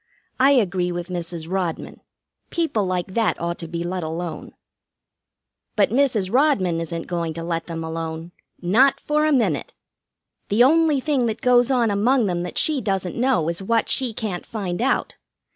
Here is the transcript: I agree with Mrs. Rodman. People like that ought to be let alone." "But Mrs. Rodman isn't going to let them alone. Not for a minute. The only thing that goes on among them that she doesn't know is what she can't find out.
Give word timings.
I 0.39 0.53
agree 0.53 0.91
with 0.91 1.09
Mrs. 1.09 1.47
Rodman. 1.47 2.01
People 2.49 2.87
like 2.87 3.13
that 3.13 3.39
ought 3.39 3.59
to 3.59 3.67
be 3.67 3.83
let 3.83 4.01
alone." 4.01 4.55
"But 5.75 5.91
Mrs. 5.91 6.33
Rodman 6.33 6.81
isn't 6.81 7.05
going 7.05 7.35
to 7.35 7.43
let 7.43 7.67
them 7.67 7.83
alone. 7.83 8.31
Not 8.59 8.99
for 8.99 9.27
a 9.27 9.31
minute. 9.31 9.75
The 10.49 10.63
only 10.63 11.01
thing 11.01 11.27
that 11.27 11.41
goes 11.41 11.69
on 11.69 11.91
among 11.91 12.25
them 12.25 12.41
that 12.41 12.57
she 12.57 12.81
doesn't 12.81 13.15
know 13.15 13.47
is 13.47 13.61
what 13.61 13.89
she 13.89 14.11
can't 14.11 14.43
find 14.43 14.81
out. 14.81 15.17